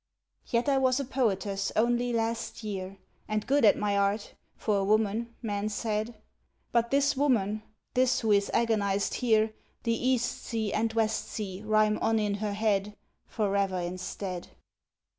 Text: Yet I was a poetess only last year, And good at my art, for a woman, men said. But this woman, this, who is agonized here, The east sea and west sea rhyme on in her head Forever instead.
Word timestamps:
Yet 0.47 0.67
I 0.67 0.79
was 0.79 0.99
a 0.99 1.05
poetess 1.05 1.71
only 1.75 2.11
last 2.11 2.63
year, 2.63 2.97
And 3.27 3.45
good 3.45 3.63
at 3.63 3.77
my 3.77 3.95
art, 3.95 4.33
for 4.55 4.77
a 4.77 4.83
woman, 4.83 5.35
men 5.43 5.69
said. 5.69 6.15
But 6.71 6.89
this 6.89 7.15
woman, 7.15 7.61
this, 7.93 8.21
who 8.21 8.31
is 8.31 8.49
agonized 8.51 9.13
here, 9.13 9.53
The 9.83 9.93
east 9.93 10.43
sea 10.43 10.73
and 10.73 10.91
west 10.93 11.25
sea 11.27 11.61
rhyme 11.63 11.99
on 11.99 12.17
in 12.17 12.33
her 12.33 12.53
head 12.53 12.97
Forever 13.27 13.77
instead. 13.77 14.47